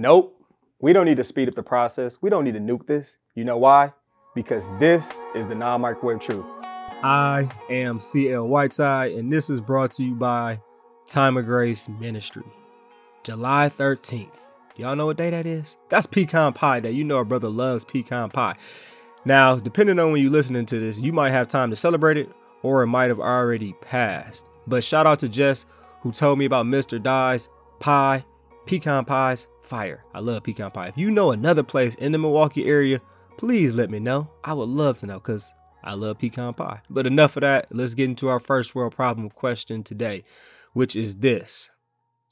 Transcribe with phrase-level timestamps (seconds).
[0.00, 0.34] Nope.
[0.80, 2.22] We don't need to speed up the process.
[2.22, 3.18] We don't need to nuke this.
[3.34, 3.92] You know why?
[4.34, 6.46] Because this is the non microwave truth.
[7.02, 10.58] I am CL Whiteside, and this is brought to you by
[11.06, 12.46] Time of Grace Ministry.
[13.24, 14.38] July 13th.
[14.76, 15.76] Y'all know what day that is?
[15.90, 16.92] That's pecan pie day.
[16.92, 18.56] You know our brother loves pecan pie.
[19.26, 22.30] Now, depending on when you're listening to this, you might have time to celebrate it,
[22.62, 24.48] or it might have already passed.
[24.66, 25.66] But shout out to Jess,
[26.00, 27.02] who told me about Mr.
[27.02, 28.24] Dye's pie,
[28.66, 30.04] pecan pies, fire.
[30.14, 30.88] I love pecan pie.
[30.88, 33.00] If you know another place in the Milwaukee area,
[33.36, 34.30] please let me know.
[34.44, 36.82] I would love to know because I love pecan pie.
[36.90, 37.66] But enough of that.
[37.70, 40.24] Let's get into our first world problem question today,
[40.72, 41.70] which is this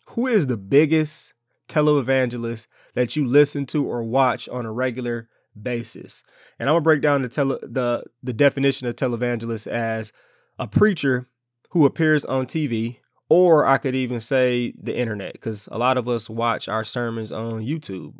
[0.09, 1.35] Who is the biggest
[1.69, 5.29] televangelist that you listen to or watch on a regular
[5.61, 6.25] basis?
[6.59, 10.13] And I'm gonna break down the tele- the the definition of televangelist as
[10.59, 11.29] a preacher
[11.71, 12.99] who appears on TV,
[13.29, 17.31] or I could even say the internet, because a lot of us watch our sermons
[17.31, 18.15] on YouTube.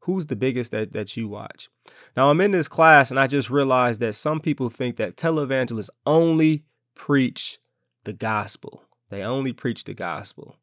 [0.00, 1.68] Who's the biggest that, that you watch?
[2.16, 5.90] Now, I'm in this class and I just realized that some people think that televangelists
[6.06, 7.58] only preach
[8.04, 8.82] the gospel.
[9.10, 10.56] They only preach the gospel.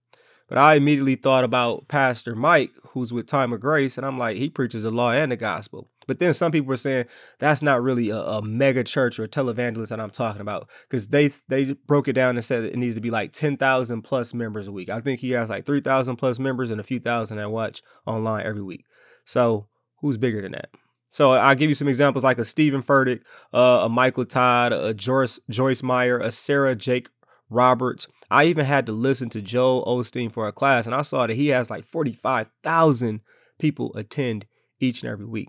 [0.47, 4.37] But I immediately thought about Pastor Mike, who's with Time of Grace, and I'm like,
[4.37, 5.89] he preaches the law and the gospel.
[6.07, 7.05] But then some people were saying
[7.39, 11.07] that's not really a, a mega church or a televangelist that I'm talking about because
[11.07, 14.67] they they broke it down and said it needs to be like 10,000 plus members
[14.67, 14.89] a week.
[14.89, 18.45] I think he has like 3,000 plus members and a few thousand that watch online
[18.45, 18.85] every week.
[19.25, 19.67] So
[19.99, 20.69] who's bigger than that?
[21.15, 23.21] So I'll give you some examples like a Stephen Furtick,
[23.53, 27.07] uh, a Michael Todd, a Joyce, Joyce Meyer, a Sarah Jake
[27.49, 28.07] Roberts.
[28.29, 31.35] I even had to listen to Joel Osteen for a class, and I saw that
[31.35, 33.21] he has like 45,000
[33.59, 34.45] people attend
[34.79, 35.47] each and every week.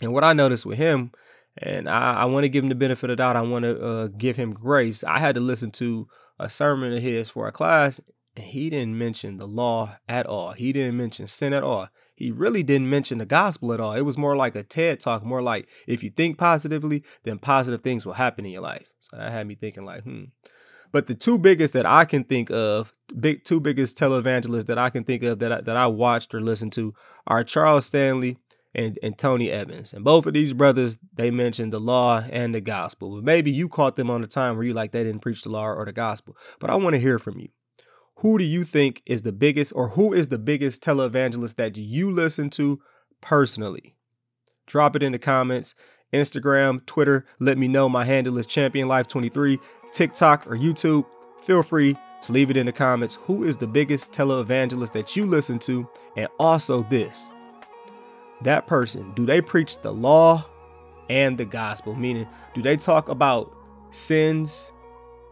[0.00, 1.12] And what I noticed with him,
[1.56, 3.84] and I, I want to give him the benefit of the doubt, I want to
[3.84, 5.04] uh, give him grace.
[5.04, 8.00] I had to listen to a sermon of his for a class,
[8.36, 10.52] and he didn't mention the law at all.
[10.52, 11.88] He didn't mention sin at all.
[12.14, 13.94] He really didn't mention the gospel at all.
[13.94, 17.80] It was more like a TED talk, more like if you think positively, then positive
[17.80, 18.90] things will happen in your life.
[19.00, 20.24] So that had me thinking like, hmm.
[20.92, 24.90] But the two biggest that I can think of, big two biggest televangelists that I
[24.90, 26.94] can think of that I, that I watched or listened to
[27.26, 28.36] are Charles Stanley
[28.74, 29.92] and, and Tony Evans.
[29.92, 33.16] And both of these brothers, they mentioned the law and the gospel.
[33.16, 35.48] But maybe you caught them on a time where you like they didn't preach the
[35.48, 36.36] law or the gospel.
[36.58, 37.48] But I want to hear from you.
[38.16, 42.10] Who do you think is the biggest or who is the biggest televangelist that you
[42.10, 42.80] listen to
[43.20, 43.96] personally?
[44.66, 45.74] Drop it in the comments.
[46.12, 47.88] Instagram, Twitter, let me know.
[47.88, 49.58] My handle is Champion Life 23
[49.92, 51.06] TikTok or YouTube.
[51.40, 53.16] Feel free to leave it in the comments.
[53.22, 55.88] Who is the biggest televangelist that you listen to?
[56.16, 57.32] And also this
[58.42, 60.44] that person, do they preach the law
[61.08, 61.94] and the gospel?
[61.94, 63.54] Meaning, do they talk about
[63.90, 64.72] sins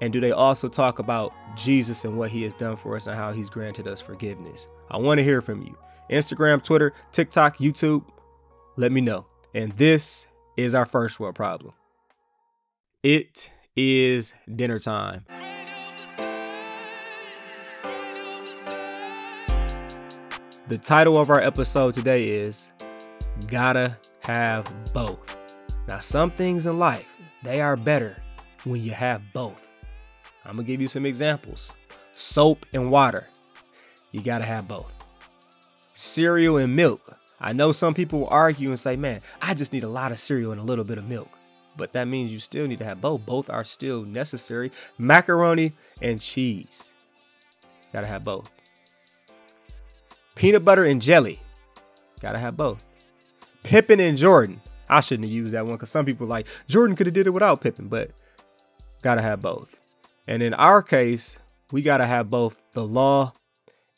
[0.01, 3.17] and do they also talk about Jesus and what he has done for us and
[3.17, 4.69] how he's granted us forgiveness?
[4.91, 5.77] I want to hear from you.
[6.11, 8.05] Instagram, Twitter, TikTok, YouTube,
[8.77, 9.27] let me know.
[9.55, 10.27] And this
[10.57, 11.73] is our first world problem.
[13.03, 15.25] It is dinner time.
[20.69, 22.71] The title of our episode today is
[23.47, 25.37] Gotta Have Both.
[25.87, 27.09] Now, some things in life,
[27.43, 28.21] they are better
[28.65, 29.69] when you have both.
[30.45, 31.73] I'm gonna give you some examples.
[32.15, 33.29] Soap and water,
[34.13, 34.93] you gotta have both.
[35.95, 37.17] Cereal and milk.
[37.41, 40.19] I know some people will argue and say, man, I just need a lot of
[40.19, 41.29] cereal and a little bit of milk
[41.79, 43.25] but that means you still need to have both.
[43.25, 44.71] Both are still necessary.
[44.99, 45.73] Macaroni
[46.03, 46.93] and cheese.
[47.93, 48.53] Gotta have both.
[50.35, 51.41] Peanut butter and jelly.
[52.21, 52.85] Gotta have both.
[53.69, 54.61] Pippen and Jordan.
[54.89, 57.31] I shouldn't have used that one because some people like Jordan could have did it
[57.31, 58.11] without Pippen, but
[59.03, 59.79] gotta have both.
[60.27, 61.39] And in our case,
[61.71, 63.35] we gotta have both the law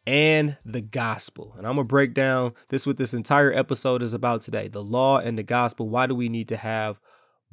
[0.07, 1.55] and the gospel.
[1.57, 4.67] And I'm gonna break down this what this entire episode is about today.
[4.67, 5.89] The law and the gospel.
[5.89, 6.99] Why do we need to have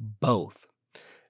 [0.00, 0.66] both.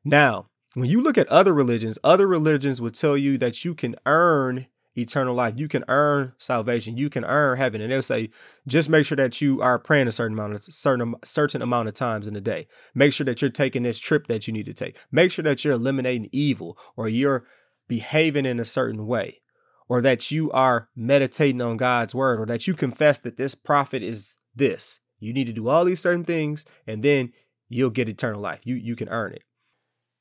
[0.05, 3.95] Now, when you look at other religions, other religions would tell you that you can
[4.07, 4.67] earn
[4.99, 5.55] eternal life.
[5.57, 6.97] You can earn salvation.
[6.97, 7.81] You can earn heaven.
[7.81, 8.31] And they'll say,
[8.67, 11.95] just make sure that you are praying a certain amount of certain certain amount of
[11.95, 12.67] times in a day.
[12.95, 14.99] Make sure that you're taking this trip that you need to take.
[15.13, 17.45] Make sure that you're eliminating evil or you're
[17.87, 19.41] behaving in a certain way.
[19.91, 24.03] Or that you are meditating on God's word, or that you confess that this prophet
[24.03, 25.01] is this.
[25.19, 27.33] You need to do all these certain things, and then
[27.71, 28.61] you'll get eternal life.
[28.65, 29.45] You you can earn it.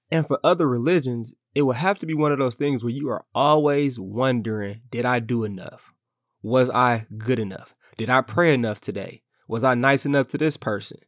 [0.10, 3.10] And for other religions, it will have to be one of those things where you
[3.10, 5.92] are always wondering, did I do enough?
[6.44, 7.74] Was I good enough?
[7.98, 9.24] Did I pray enough today?
[9.48, 11.00] Was I nice enough to this person?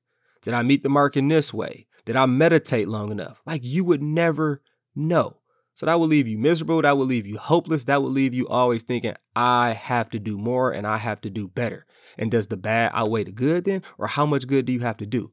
[0.41, 1.85] Did I meet the mark in this way?
[2.03, 3.43] Did I meditate long enough?
[3.45, 4.63] Like you would never
[4.95, 5.37] know.
[5.75, 6.81] So that will leave you miserable.
[6.81, 7.83] That will leave you hopeless.
[7.83, 11.29] That will leave you always thinking, I have to do more and I have to
[11.29, 11.85] do better.
[12.17, 13.83] And does the bad outweigh the good then?
[13.99, 15.31] Or how much good do you have to do?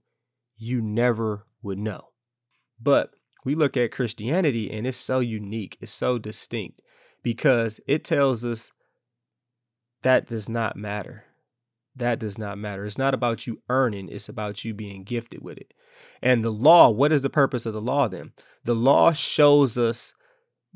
[0.58, 2.08] You never would know.
[2.78, 3.12] But
[3.46, 6.82] we look at Christianity and it's so unique, it's so distinct
[7.22, 8.72] because it tells us
[10.02, 11.24] that does not matter.
[11.94, 12.84] That does not matter.
[12.84, 15.72] It's not about you earning, it's about you being gifted with it.
[16.20, 18.32] And the law, what is the purpose of the law then?
[18.64, 20.14] The law shows us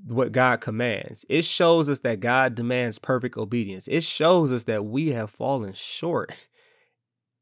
[0.07, 1.27] what God commands.
[1.29, 3.87] It shows us that God demands perfect obedience.
[3.89, 6.33] It shows us that we have fallen short.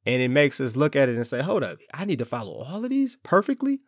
[0.07, 2.63] And it makes us look at it and say, hold up, I need to follow
[2.63, 3.81] all of these perfectly?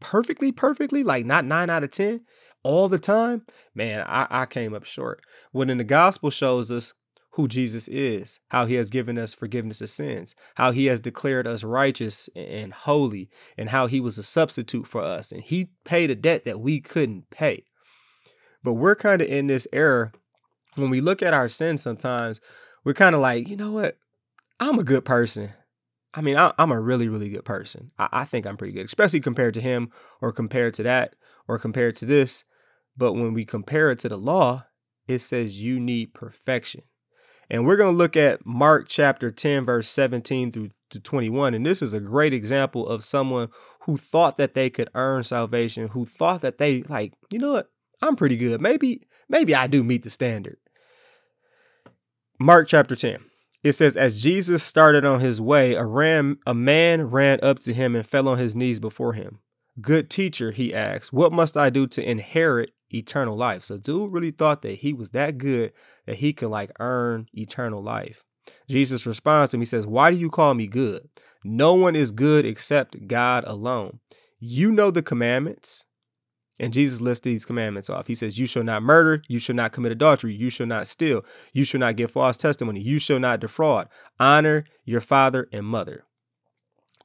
[0.00, 1.02] Perfectly, perfectly?
[1.02, 2.22] Like not nine out of 10
[2.62, 3.42] all the time?
[3.74, 5.22] Man, I, I came up short.
[5.52, 6.92] When in the gospel shows us
[7.32, 11.46] who Jesus is, how he has given us forgiveness of sins, how he has declared
[11.46, 13.28] us righteous and holy,
[13.58, 15.32] and how he was a substitute for us.
[15.32, 17.64] And he paid a debt that we couldn't pay.
[18.64, 20.12] But we're kind of in this error
[20.76, 22.40] when we look at our sins sometimes,
[22.84, 23.96] we're kind of like, you know what?
[24.60, 25.50] I'm a good person.
[26.14, 27.90] I mean, I, am a really, really good person.
[27.98, 31.14] I, I think I'm pretty good, especially compared to him or compared to that
[31.46, 32.44] or compared to this.
[32.96, 34.66] But when we compare it to the law,
[35.06, 36.82] it says you need perfection.
[37.48, 41.54] And we're going to look at Mark chapter 10, verse 17 through to 21.
[41.54, 43.48] And this is a great example of someone
[43.82, 47.70] who thought that they could earn salvation, who thought that they, like, you know what?
[48.02, 48.60] I'm pretty good.
[48.60, 50.58] Maybe, maybe I do meet the standard.
[52.38, 53.18] Mark chapter 10.
[53.66, 57.74] It says, As Jesus started on his way, a, ram, a man ran up to
[57.74, 59.40] him and fell on his knees before him.
[59.80, 63.64] Good teacher, he asked, What must I do to inherit eternal life.
[63.64, 65.72] So dude really thought that he was that good
[66.06, 68.22] that he could like earn eternal life.
[68.68, 69.60] Jesus responds to him.
[69.60, 71.08] He says, Why do you call me good?
[71.44, 74.00] No one is good except God alone.
[74.38, 75.84] You know the commandments.
[76.58, 78.06] And Jesus lists these commandments off.
[78.06, 79.22] He says, You shall not murder.
[79.28, 80.34] You shall not commit adultery.
[80.34, 81.24] You shall not steal.
[81.52, 82.80] You shall not give false testimony.
[82.80, 83.88] You shall not defraud.
[84.18, 86.04] Honor your father and mother.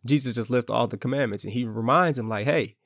[0.06, 2.77] Jesus just lists all the commandments and he reminds him, like, hey,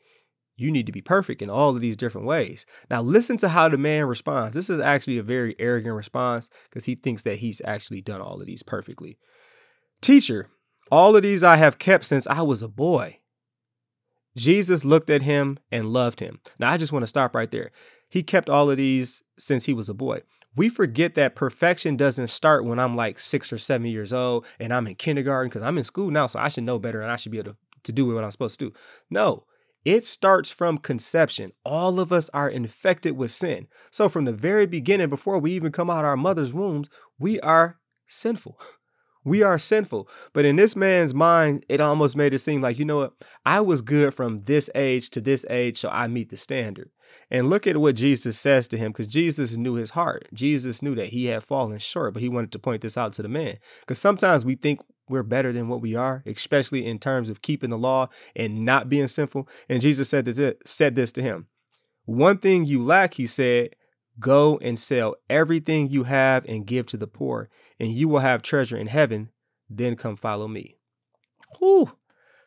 [0.57, 2.65] you need to be perfect in all of these different ways.
[2.89, 4.55] Now, listen to how the man responds.
[4.55, 8.39] This is actually a very arrogant response because he thinks that he's actually done all
[8.39, 9.17] of these perfectly.
[10.01, 10.49] Teacher,
[10.91, 13.19] all of these I have kept since I was a boy.
[14.35, 16.39] Jesus looked at him and loved him.
[16.59, 17.71] Now, I just want to stop right there.
[18.09, 20.21] He kept all of these since he was a boy.
[20.55, 24.73] We forget that perfection doesn't start when I'm like six or seven years old and
[24.73, 27.17] I'm in kindergarten because I'm in school now, so I should know better and I
[27.17, 28.75] should be able to, to do what I'm supposed to do.
[29.09, 29.45] No,
[29.83, 31.51] it starts from conception.
[31.63, 33.67] All of us are infected with sin.
[33.91, 36.89] So, from the very beginning, before we even come out of our mother's wombs,
[37.19, 38.59] we are sinful.
[39.25, 40.07] We are sinful.
[40.31, 43.13] But in this man's mind, it almost made it seem like, you know what?
[43.45, 46.91] I was good from this age to this age, so I meet the standard.
[47.31, 50.27] And look at what Jesus says to him, because Jesus knew his heart.
[50.33, 53.23] Jesus knew that he had fallen short, but he wanted to point this out to
[53.23, 53.57] the man.
[53.79, 54.79] Because sometimes we think
[55.09, 58.89] we're better than what we are, especially in terms of keeping the law and not
[58.89, 59.47] being sinful.
[59.69, 61.47] And Jesus said this, said this to him.
[62.05, 63.75] One thing you lack, he said,
[64.19, 68.41] go and sell everything you have and give to the poor, and you will have
[68.41, 69.29] treasure in heaven.
[69.69, 70.77] Then come follow me.
[71.59, 71.91] Whew.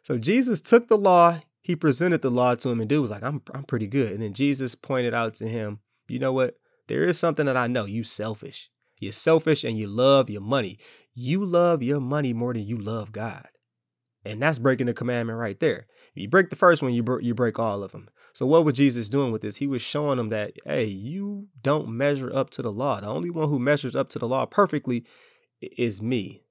[0.02, 3.22] So Jesus took the law, he presented the law to him, and dude was like,
[3.22, 4.12] I'm, I'm pretty good.
[4.12, 6.58] And then Jesus pointed out to him, you know what?
[6.86, 7.84] There is something that I know.
[7.84, 8.70] You selfish.
[8.98, 10.78] You're selfish and you love your money
[11.20, 13.48] you love your money more than you love God.
[14.24, 15.86] And that's breaking the commandment right there.
[16.14, 18.08] If you break the first one, you, br- you break all of them.
[18.32, 19.56] So, what was Jesus doing with this?
[19.56, 23.00] He was showing them that, hey, you don't measure up to the law.
[23.00, 25.04] The only one who measures up to the law perfectly
[25.60, 26.42] is me.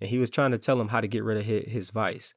[0.00, 2.34] And he was trying to tell him how to get rid of his, his vice.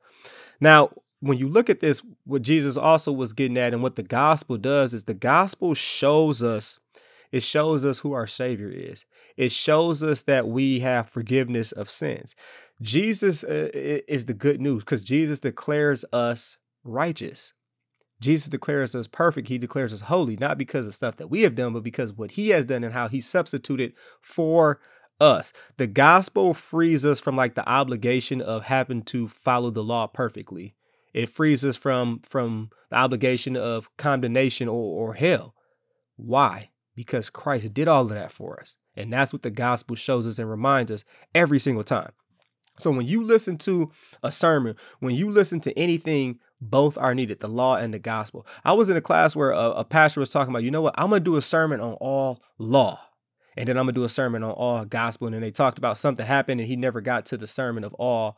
[0.60, 4.04] Now, when you look at this, what Jesus also was getting at and what the
[4.04, 6.80] gospel does is the gospel shows us
[7.32, 9.06] it shows us who our Savior is.
[9.36, 12.36] It shows us that we have forgiveness of sins.
[12.82, 17.54] Jesus uh, is the good news because Jesus declares us righteous.
[18.20, 19.48] Jesus declares us perfect.
[19.48, 22.32] He declares us holy, not because of stuff that we have done, but because what
[22.32, 24.80] he has done and how he substituted for
[25.20, 25.54] us.
[25.78, 30.76] The gospel frees us from like the obligation of having to follow the law perfectly.
[31.14, 35.56] It frees us from from the obligation of condemnation or, or hell.
[36.16, 36.70] Why?
[36.98, 38.76] because Christ did all of that for us.
[38.96, 42.12] And that's what the gospel shows us and reminds us every single time.
[42.80, 43.92] So when you listen to
[44.24, 48.46] a sermon, when you listen to anything, both are needed the law and the gospel.
[48.64, 50.96] I was in a class where a, a pastor was talking about, you know what,
[50.98, 53.00] I'm going to do a sermon on all law.
[53.56, 55.28] And then I'm going to do a sermon on all gospel.
[55.28, 57.94] And then they talked about something happened and he never got to the sermon of
[57.96, 58.38] all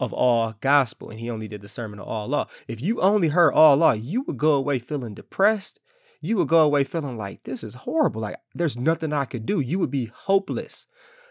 [0.00, 2.48] of all gospel and he only did the sermon of all law.
[2.66, 5.78] If you only heard all law, you would go away feeling depressed
[6.24, 8.22] you would go away feeling like this is horrible.
[8.22, 9.60] Like there's nothing I could do.
[9.60, 10.86] You would be hopeless.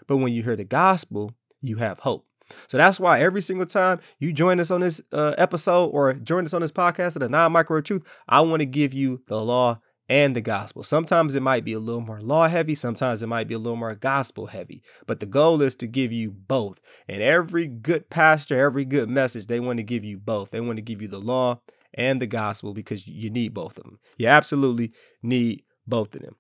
[0.06, 2.28] But when you hear the gospel, you have hope.
[2.68, 6.46] So that's why every single time you join us on this uh, episode or join
[6.46, 9.42] us on this podcast of the Non Micro Truth, I want to give you the
[9.42, 9.80] law
[10.10, 10.84] and the gospel.
[10.84, 13.78] Sometimes it might be a little more law heavy, sometimes it might be a little
[13.78, 16.80] more gospel heavy, but the goal is to give you both.
[17.08, 20.52] And every good pastor, every good message, they want to give you both.
[20.52, 21.62] They want to give you the law
[21.94, 24.00] and the gospel because you need both of them.
[24.18, 24.92] You absolutely
[25.22, 26.36] need both of them.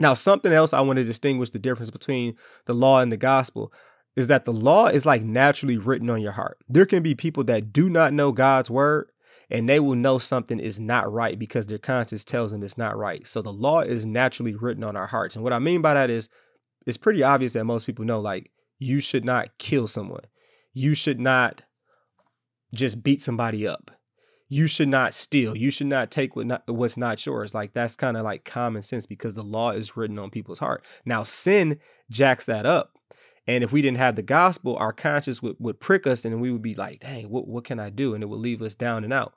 [0.00, 3.72] Now, something else I want to distinguish the difference between the law and the gospel
[4.16, 6.58] is that the law is like naturally written on your heart.
[6.68, 9.10] There can be people that do not know God's word
[9.50, 12.96] and they will know something is not right because their conscience tells them it's not
[12.96, 13.26] right.
[13.26, 15.36] So the law is naturally written on our hearts.
[15.36, 16.28] And what I mean by that is
[16.86, 20.24] it's pretty obvious that most people know like you should not kill someone.
[20.72, 21.62] You should not
[22.74, 23.90] just beat somebody up.
[24.48, 25.56] You should not steal.
[25.56, 27.54] You should not take what not, what's not yours.
[27.54, 30.84] Like that's kind of like common sense because the law is written on people's heart.
[31.04, 31.78] Now sin
[32.10, 32.97] jacks that up
[33.48, 36.52] and if we didn't have the gospel, our conscience would, would prick us and we
[36.52, 38.12] would be like, dang, what, what can I do?
[38.12, 39.32] And it would leave us down and out.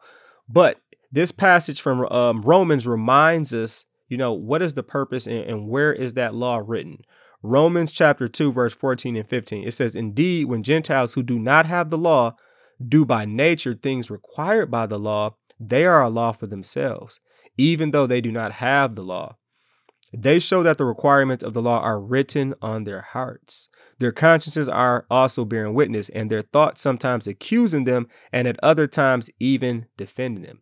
[0.50, 5.46] But this passage from um, Romans reminds us, you know, what is the purpose and,
[5.46, 6.98] and where is that law written?
[7.42, 9.66] Romans chapter 2, verse 14 and 15.
[9.66, 12.36] It says, Indeed, when Gentiles who do not have the law
[12.86, 17.22] do by nature things required by the law, they are a law for themselves,
[17.58, 19.38] even though they do not have the law.
[20.14, 23.70] They show that the requirements of the law are written on their hearts.
[24.00, 28.88] Their consciences are also bearing witness, and their thoughts sometimes accusing them, and at other
[28.88, 30.62] times even defending them.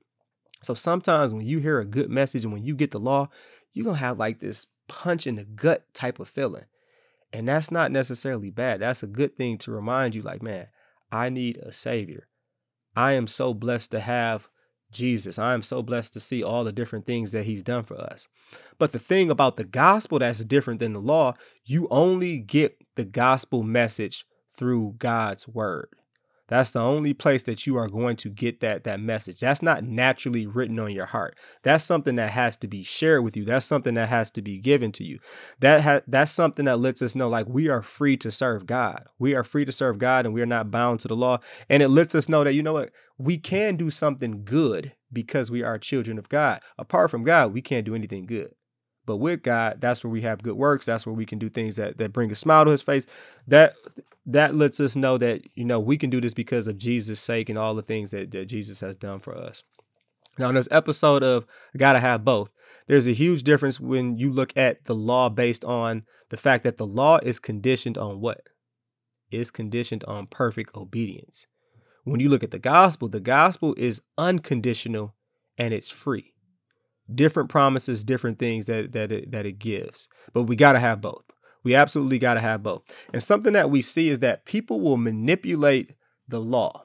[0.62, 3.29] So sometimes when you hear a good message and when you get the law,
[3.74, 6.65] you're going to have like this punch in the gut type of feeling.
[7.32, 8.82] And that's not necessarily bad.
[8.82, 10.68] That's a good thing to remind you, like, man,
[11.12, 12.27] I need a savior.
[12.96, 14.50] I am so blessed to have
[14.91, 15.38] Jesus.
[15.38, 18.27] I am so blessed to see all the different things that he's done for us.
[18.77, 21.34] But the thing about the gospel that's different than the law,
[21.65, 25.89] you only get the gospel message through God's word.
[26.50, 29.39] That's the only place that you are going to get that that message.
[29.39, 31.38] That's not naturally written on your heart.
[31.63, 33.46] That's something that has to be shared with you.
[33.46, 35.20] That's something that has to be given to you.
[35.60, 39.06] That ha- that's something that lets us know like we are free to serve God.
[39.20, 41.38] We are free to serve God and we are not bound to the law.
[41.70, 42.89] And it lets us know that you know what?
[43.18, 46.62] We can do something good because we are children of God.
[46.77, 48.53] Apart from God, we can't do anything good.
[49.10, 50.86] But with God, that's where we have good works.
[50.86, 53.08] That's where we can do things that, that bring a smile to his face.
[53.48, 53.74] That
[54.28, 57.50] that lets us know that, you know, we can do this because of Jesus' sake
[57.50, 59.63] and all the things that, that Jesus has done for us.
[60.38, 62.51] Now, in this episode of Gotta Have Both,
[62.86, 66.78] there's a huge difference when you look at the law based on the fact that
[66.78, 68.42] the law is conditioned on what?
[69.32, 71.48] Is conditioned on perfect obedience.
[72.04, 75.16] When you look at the gospel, the gospel is unconditional
[75.58, 76.34] and it's free
[77.13, 80.08] different promises, different things that that it, that it gives.
[80.34, 81.24] But we got to have both.
[81.63, 82.84] We absolutely got to have both.
[83.13, 85.94] And something that we see is that people will manipulate
[86.28, 86.84] the law.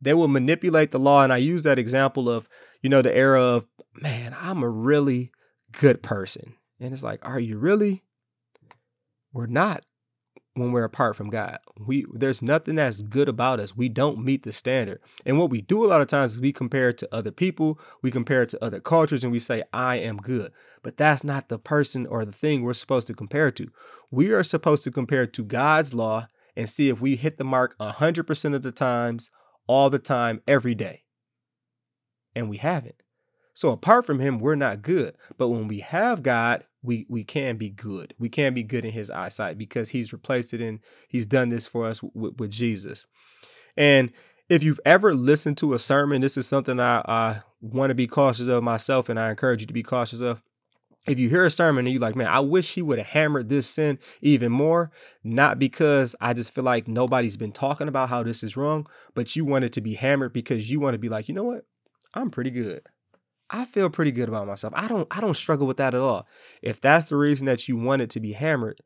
[0.00, 2.48] They will manipulate the law and I use that example of,
[2.80, 3.66] you know, the era of,
[4.00, 5.32] man, I'm a really
[5.72, 6.54] good person.
[6.78, 8.04] And it's like, are you really?
[9.32, 9.84] We're not
[10.54, 11.58] when we're apart from God.
[11.78, 13.76] We there's nothing that's good about us.
[13.76, 15.00] We don't meet the standard.
[15.24, 17.78] And what we do a lot of times is we compare it to other people,
[18.02, 20.52] we compare it to other cultures and we say I am good.
[20.82, 23.68] But that's not the person or the thing we're supposed to compare to.
[24.10, 26.26] We are supposed to compare to God's law
[26.56, 29.30] and see if we hit the mark 100% of the times,
[29.66, 31.04] all the time, every day.
[32.34, 33.02] And we haven't.
[33.54, 35.16] So apart from him, we're not good.
[35.36, 38.14] But when we have God, we we can be good.
[38.18, 41.66] We can be good in his eyesight because he's replaced it and he's done this
[41.66, 43.04] for us with, with Jesus.
[43.76, 44.10] And
[44.48, 48.06] if you've ever listened to a sermon, this is something I, I want to be
[48.06, 50.42] cautious of myself, and I encourage you to be cautious of.
[51.06, 53.48] If you hear a sermon and you're like, man, I wish he would have hammered
[53.48, 54.90] this sin even more,
[55.22, 59.36] not because I just feel like nobody's been talking about how this is wrong, but
[59.36, 61.64] you want it to be hammered because you want to be like, you know what?
[62.14, 62.82] I'm pretty good.
[63.50, 64.72] I feel pretty good about myself.
[64.76, 66.26] I don't I don't struggle with that at all.
[66.62, 68.80] If that's the reason that you want it to be hammered,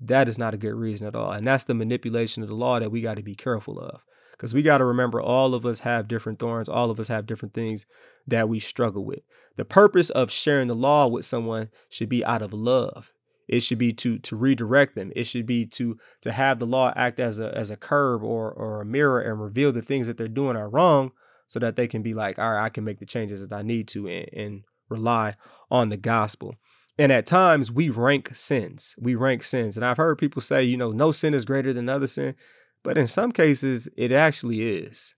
[0.00, 1.32] that is not a good reason at all.
[1.32, 4.04] And that's the manipulation of the law that we got to be careful of.
[4.32, 7.26] Because we got to remember all of us have different thorns, all of us have
[7.26, 7.86] different things
[8.26, 9.20] that we struggle with.
[9.56, 13.12] The purpose of sharing the law with someone should be out of love.
[13.48, 15.10] It should be to to redirect them.
[15.16, 18.50] It should be to to have the law act as a as a curb or
[18.52, 21.12] or a mirror and reveal the things that they're doing are wrong
[21.48, 23.62] so that they can be like, all right, I can make the changes that I
[23.62, 25.34] need to and, and rely
[25.70, 26.54] on the gospel.
[26.98, 28.94] And at times we rank sins.
[28.98, 29.76] We rank sins.
[29.76, 32.34] And I've heard people say, you know, no sin is greater than other sin.
[32.82, 35.14] But in some cases, it actually is.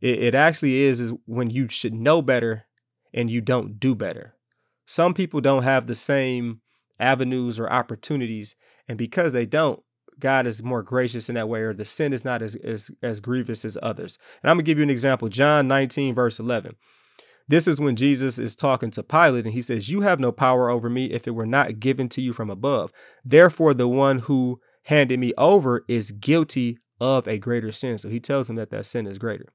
[0.00, 2.66] It, it actually is, is when you should know better
[3.12, 4.34] and you don't do better.
[4.86, 6.60] Some people don't have the same
[6.98, 8.56] avenues or opportunities.
[8.88, 9.82] And because they don't,
[10.18, 13.20] God is more gracious in that way, or the sin is not as, as, as
[13.20, 14.18] grievous as others.
[14.42, 15.28] And I'm gonna give you an example.
[15.28, 16.76] John 19, verse 11.
[17.46, 20.70] This is when Jesus is talking to Pilate and he says, You have no power
[20.70, 22.90] over me if it were not given to you from above.
[23.24, 27.98] Therefore, the one who handed me over is guilty of a greater sin.
[27.98, 29.46] So he tells him that that sin is greater.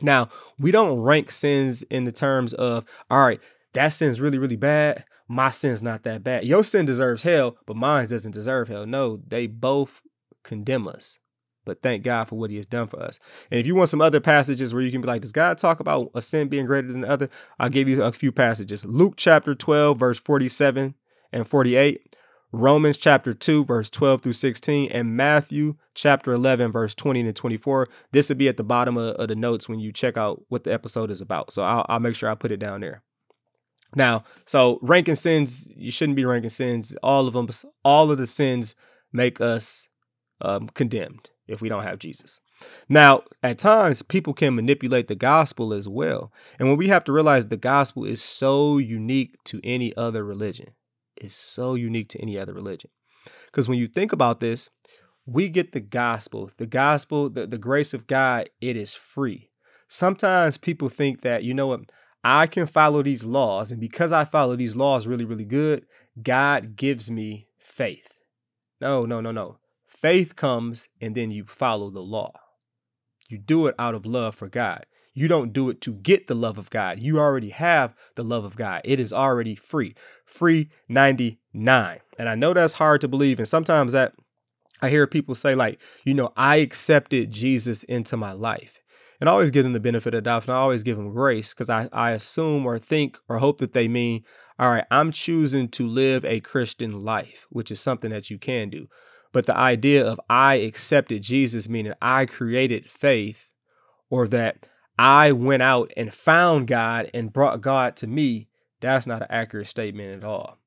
[0.00, 0.28] Now,
[0.58, 3.40] we don't rank sins in the terms of, all right,
[3.74, 5.04] that sin's really, really bad.
[5.28, 6.46] My sin's not that bad.
[6.46, 8.86] Your sin deserves hell, but mine doesn't deserve hell.
[8.86, 10.00] No, they both
[10.42, 11.18] condemn us.
[11.66, 13.20] But thank God for what he has done for us.
[13.50, 15.80] And if you want some other passages where you can be like, does God talk
[15.80, 17.28] about a sin being greater than the other?
[17.58, 18.86] I'll give you a few passages.
[18.86, 20.94] Luke chapter 12, verse 47
[21.30, 22.16] and 48.
[22.50, 27.88] Romans chapter 2, verse 12 through 16, and Matthew chapter 11, verse 20 and 24.
[28.12, 30.64] This will be at the bottom of, of, the notes when you check out what
[30.64, 31.52] the episode is about.
[31.52, 33.02] So I'll, I'll make sure I put it down there.
[33.94, 36.94] Now, so ranking sins, you shouldn't be ranking sins.
[37.02, 37.48] All of them,
[37.84, 38.74] all of the sins
[39.12, 39.88] make us
[40.40, 42.40] um, condemned if we don't have Jesus.
[42.88, 46.32] Now, at times, people can manipulate the gospel as well.
[46.58, 50.72] And when we have to realize the gospel is so unique to any other religion,
[51.20, 52.90] is so unique to any other religion.
[53.46, 54.68] Because when you think about this,
[55.24, 59.50] we get the gospel, the gospel, the, the grace of God, it is free.
[59.86, 61.80] Sometimes people think that, you know what,
[62.24, 63.70] I can follow these laws.
[63.70, 65.86] And because I follow these laws really, really good,
[66.20, 68.18] God gives me faith.
[68.80, 69.58] No, no, no, no.
[69.86, 72.32] Faith comes and then you follow the law.
[73.28, 74.86] You do it out of love for God.
[75.14, 77.00] You don't do it to get the love of God.
[77.00, 78.82] You already have the love of God.
[78.84, 79.94] It is already free.
[80.24, 81.98] Free 99.
[82.18, 83.38] And I know that's hard to believe.
[83.38, 84.12] And sometimes that
[84.80, 88.80] I hear people say, like, you know, I accepted Jesus into my life.
[89.20, 91.12] And I always give them the benefit of the doubt and I always give them
[91.12, 94.24] grace because I, I assume or think or hope that they mean,
[94.58, 98.70] all right, I'm choosing to live a Christian life, which is something that you can
[98.70, 98.88] do.
[99.32, 103.50] But the idea of I accepted Jesus, meaning I created faith,
[104.08, 104.66] or that
[104.98, 108.48] I went out and found God and brought God to me,
[108.80, 110.58] that's not an accurate statement at all.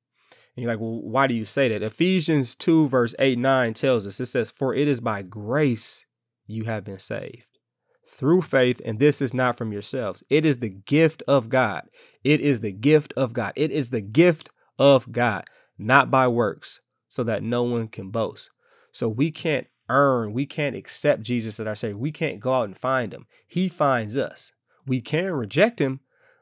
[0.54, 1.82] And you're like, well, why do you say that?
[1.82, 6.04] Ephesians 2, verse 8, 9 tells us, it says, For it is by grace
[6.46, 7.51] you have been saved
[8.12, 10.22] through faith, and this is not from yourselves.
[10.28, 11.88] It is the gift of God.
[12.22, 13.52] It is the gift of God.
[13.56, 15.48] It is the gift of God,
[15.78, 18.50] not by works, so that no one can boast.
[18.92, 21.96] So we can't earn, we can't accept Jesus as our Savior.
[21.96, 23.26] We can't go out and find him.
[23.46, 24.52] He finds us.
[24.86, 26.00] We can reject him,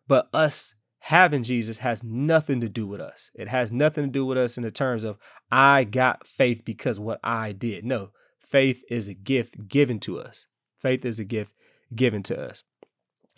[0.09, 3.31] but us having Jesus has nothing to do with us.
[3.35, 5.19] It has nothing to do with us in the terms of
[5.51, 7.85] I got faith because what I did.
[7.85, 10.47] No, faith is a gift given to us.
[10.79, 11.55] Faith is a gift
[11.95, 12.63] given to us.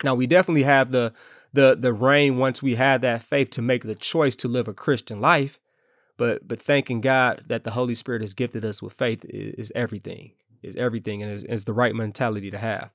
[0.03, 1.13] Now we definitely have the
[1.53, 4.73] the the rein once we have that faith to make the choice to live a
[4.73, 5.59] Christian life,
[6.17, 9.71] but but thanking God that the Holy Spirit has gifted us with faith is, is
[9.75, 10.31] everything.
[10.61, 12.89] Is everything and is, is the right mentality to have.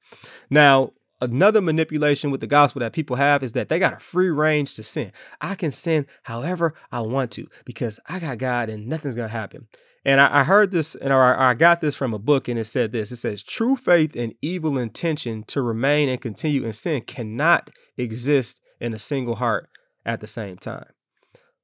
[0.49, 4.31] Now, another manipulation with the gospel that people have is that they got a free
[4.31, 5.13] range to sin.
[5.41, 9.69] I can sin however I want to because I got God and nothing's gonna happen.
[10.09, 12.65] And I, I heard this, and I, I got this from a book, and it
[12.65, 17.03] said this: It says, "True faith and evil intention to remain and continue in sin
[17.03, 17.69] cannot
[17.99, 19.69] exist in a single heart
[20.07, 20.87] at the same time."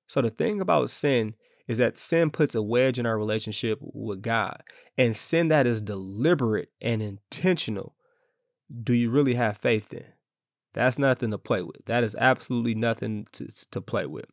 [0.07, 4.21] So the thing about sin is that sin puts a wedge in our relationship with
[4.21, 4.63] God,
[4.99, 7.97] and sin that is deliberate and intentional.
[8.71, 10.05] Do you really have faith in?
[10.75, 11.87] That's nothing to play with.
[11.87, 14.27] That is absolutely nothing to, to play with.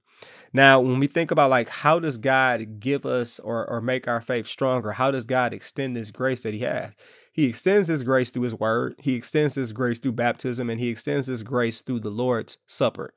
[0.54, 4.22] Now, when we think about like how does God give us or, or make our
[4.22, 4.94] faith stronger?
[4.94, 6.92] How does God extend this grace that He has?
[7.34, 8.96] He extends His grace through His Word.
[9.00, 13.14] He extends His grace through baptism, and He extends His grace through the Lord's Supper.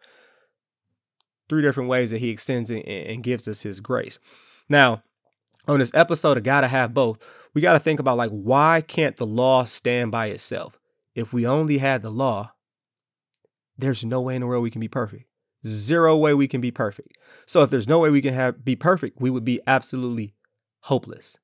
[1.48, 4.18] Three different ways that He extends it and gives us His grace.
[4.68, 5.02] Now,
[5.66, 9.16] on this episode of Gotta Have Both, we got to think about like why can't
[9.16, 10.78] the law stand by itself?
[11.14, 12.52] If we only had the law,
[13.78, 15.24] there's no way in the world we can be perfect.
[15.66, 17.16] Zero way we can be perfect.
[17.46, 20.35] So if there's no way we can have be perfect, we would be absolutely
[20.81, 21.38] hopeless.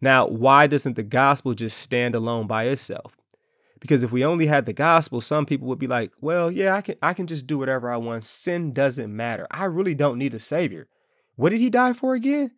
[0.00, 3.16] Now, why doesn't the gospel just stand alone by itself?
[3.80, 6.80] Because if we only had the gospel, some people would be like, "Well, yeah, I
[6.80, 8.24] can I can just do whatever I want.
[8.24, 9.46] Sin doesn't matter.
[9.50, 10.88] I really don't need a savior."
[11.36, 12.52] What did he die for again?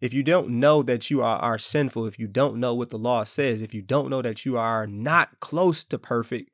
[0.00, 2.98] If you don't know that you are, are sinful, if you don't know what the
[2.98, 6.50] law says, if you don't know that you are not close to perfect,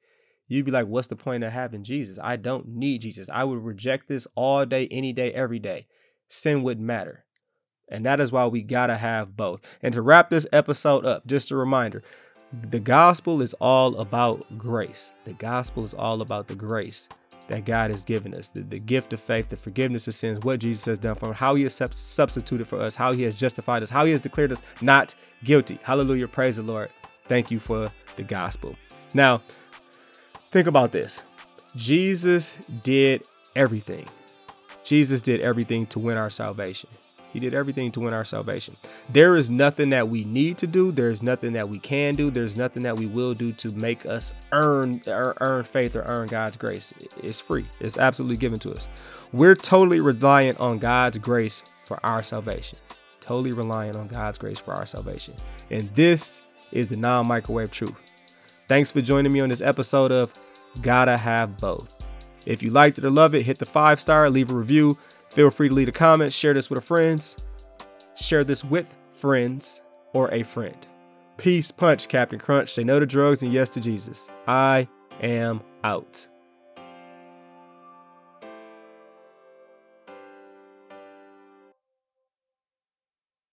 [0.49, 2.19] you'd be like, what's the point of having Jesus?
[2.23, 3.29] I don't need Jesus.
[3.33, 5.87] I would reject this all day, any day, every day.
[6.29, 7.25] Sin wouldn't matter.
[7.89, 9.61] And that is why we got to have both.
[9.83, 12.03] And to wrap this episode up, just a reminder
[12.53, 15.11] the gospel is all about grace.
[15.25, 17.09] The gospel is all about the grace
[17.49, 20.61] that God has given us the, the gift of faith, the forgiveness of sins, what
[20.61, 23.83] Jesus has done for us, how he has substituted for us, how he has justified
[23.83, 25.79] us, how he has declared us not guilty.
[25.83, 26.29] Hallelujah.
[26.29, 26.91] Praise the Lord.
[27.27, 28.77] Thank you for the gospel.
[29.15, 29.43] Now,
[30.53, 31.23] think about this
[31.75, 33.23] Jesus did
[33.57, 34.07] everything.
[34.85, 36.91] Jesus did everything to win our salvation.
[37.33, 38.77] He did everything to win our salvation.
[39.09, 40.93] There is nothing that we need to do.
[40.93, 42.31] There's nothing that we can do.
[42.31, 46.59] There's nothing that we will do to make us earn earn faith or earn God's
[46.59, 46.93] grace.
[47.23, 47.65] It's free.
[47.81, 48.87] It's absolutely given to us.
[49.33, 52.79] We're totally reliant on God's grace for our salvation.
[53.23, 55.33] Totally reliant on God's grace for our salvation.
[55.71, 57.97] And this is the non-microwave truth.
[58.69, 60.39] Thanks for joining me on this episode of
[60.81, 62.05] Gotta Have Both.
[62.47, 64.97] If you liked it or love it, hit the five star, leave a review
[65.33, 67.39] Feel free to leave a comment, share this with a friends,
[68.17, 69.81] share this with friends
[70.13, 70.77] or a friend.
[71.39, 72.75] Peace, punch, Captain Crunch.
[72.75, 74.29] Say no to drugs and yes to Jesus.
[74.47, 74.87] I
[75.23, 76.29] am out.